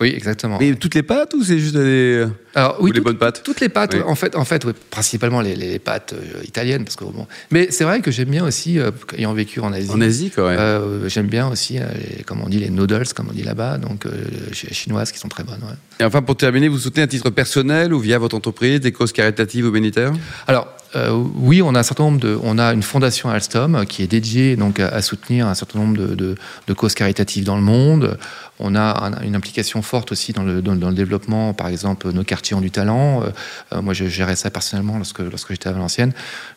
Oui, 0.00 0.12
exactement. 0.14 0.58
Mais 0.60 0.74
toutes 0.74 0.94
les 0.94 1.02
pâtes 1.02 1.34
ou 1.34 1.42
c'est 1.44 1.58
juste 1.58 1.74
les, 1.76 2.24
Alors, 2.54 2.80
ou 2.80 2.84
oui, 2.84 2.90
les 2.92 2.98
tout- 2.98 3.04
bonnes 3.04 3.18
pâtes 3.18 3.42
Toutes 3.44 3.60
les 3.60 3.68
pâtes, 3.68 3.94
Oui. 3.94 4.00
en 4.06 4.14
fait, 4.14 4.34
en 4.36 4.44
fait, 4.44 4.64
principalement 4.90 5.40
les, 5.40 5.54
les 5.56 5.78
pâtes 5.78 6.14
euh, 6.14 6.42
italiennes, 6.44 6.84
parce 6.84 6.96
que 6.96 7.04
bon. 7.04 7.26
Mais 7.50 7.68
c'est 7.70 7.84
vrai 7.84 8.00
que 8.00 8.10
j'aime 8.10 8.28
bien 8.30 8.44
aussi, 8.44 8.78
euh, 8.78 8.90
ayant 9.16 9.32
vécu 9.34 9.60
en 9.60 9.72
Asie. 9.72 9.90
En 9.90 10.00
Asie, 10.00 10.30
quoi. 10.30 10.48
ouais. 10.48 10.56
euh, 10.58 11.08
j'aime 11.08 11.26
bien 11.28 11.48
aussi, 11.48 11.74
les, 11.74 12.22
comme 12.24 12.40
on 12.42 12.48
dit, 12.48 12.58
les 12.58 12.70
noodles, 12.70 13.06
comme 13.14 13.28
on 13.30 13.32
dit 13.34 13.42
là-bas, 13.44 13.78
donc 13.78 14.04
chi- 14.52 14.72
chinoises 14.74 15.10
qui 15.12 15.18
sont 15.18 15.28
très 15.28 15.44
bonnes. 15.44 15.62
ouais. 15.62 15.76
Et 16.00 16.04
enfin, 16.04 16.22
pour 16.22 16.36
terminer, 16.36 16.68
vous 16.68 16.78
soutenez 16.78 17.02
à 17.02 17.06
titre 17.08 17.30
personnel 17.30 17.92
ou 17.94 17.98
via 18.00 18.18
votre 18.18 18.36
entreprise 18.36 18.80
des 18.80 18.92
causes 18.92 19.12
caritatives 19.12 19.66
ou 19.66 19.70
bénitaires 19.72 20.12
Alors 20.46 20.68
euh, 20.96 21.10
oui, 21.36 21.60
on 21.62 21.74
a 21.74 21.80
un 21.80 21.82
certain 21.82 22.04
nombre 22.04 22.20
de, 22.20 22.38
on 22.42 22.58
a 22.58 22.72
une 22.72 22.82
fondation 22.82 23.28
Alstom 23.28 23.84
qui 23.86 24.02
est 24.02 24.06
dédiée 24.06 24.56
donc 24.56 24.80
à, 24.80 25.02
soutenir 25.02 25.46
un 25.46 25.54
certain 25.54 25.78
nombre 25.78 25.96
de, 25.96 26.36
causes 26.74 26.94
caritatives 26.94 27.44
dans 27.44 27.56
le 27.56 27.62
monde. 27.62 28.18
On 28.60 28.74
a 28.74 29.04
un- 29.04 29.22
une 29.22 29.36
implication 29.36 29.82
forte 29.82 30.10
aussi 30.10 30.32
dans 30.32 30.42
le, 30.42 30.62
dans, 30.62 30.88
le 30.88 30.94
développement, 30.94 31.52
par 31.52 31.68
exemple 31.68 32.10
nos 32.10 32.24
quartiers 32.24 32.56
ont 32.56 32.60
du 32.60 32.70
talent. 32.70 33.22
Euh, 33.22 33.26
euh, 33.74 33.82
moi, 33.82 33.94
je 33.94 34.06
gérais 34.06 34.34
ça 34.36 34.50
personnellement 34.50 34.96
lorsque 34.96 35.20
lorsque 35.20 35.50
j'étais 35.50 35.68
à 35.68 35.72
Valenciennes. 35.72 36.12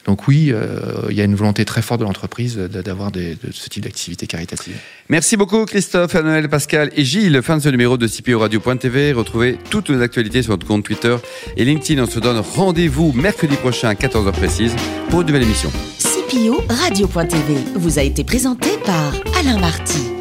Donc 0.06 0.28
oui, 0.28 0.54
il 1.10 1.16
y 1.16 1.22
a 1.22 1.24
une 1.24 1.36
volonté 1.36 1.66
très 1.66 1.82
forte 1.82 2.00
de 2.00 2.06
l'entreprise 2.06 2.58
d'avoir 2.58 3.12
de 3.12 3.36
ce 3.52 3.70
type 3.70 3.84
d'activité 3.84 4.28
caritative. 4.28 4.76
Merci 5.10 5.38
beaucoup 5.38 5.66
Christophe, 5.66 6.16
Noël, 6.16 6.50
Pascal 6.50 6.92
et 6.96 7.04
Gilles. 7.06 7.42
Fin 7.44 7.58
de 7.58 7.62
ce 7.62 7.70
numéro 7.70 7.98
de 7.98 8.08
CPO 8.08 8.40
Radio.tv. 8.40 9.14
Retrouvez 9.14 9.58
toutes 9.70 9.90
nos 9.90 10.02
actualités 10.02 10.42
sur 10.42 10.52
notre 10.52 10.66
compte 10.66 10.84
Twitter 10.84 11.16
et 11.58 11.66
LinkedIn. 11.66 12.02
On 12.02 12.08
se 12.08 12.20
donne 12.20 12.40
rendez-vous 12.40 13.12
mercredi 13.12 13.56
prochain 13.58 13.90
à 13.90 13.96
14h 14.22 14.32
précise 14.32 14.76
pour 15.10 15.22
une 15.22 15.28
nouvelle 15.28 15.44
émission. 15.44 15.70
CPO 16.00 16.64
Radio.tv 16.70 17.56
vous 17.76 18.00
a 18.00 18.04
été 18.04 18.24
présenté 18.24 18.70
par 18.86 19.14
Alain 19.40 19.60
Marty. 19.60 20.21